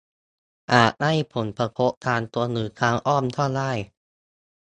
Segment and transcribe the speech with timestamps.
[0.73, 3.71] อาจให้ผลกระทบทางตรงหรือทางอ้อมก็ได้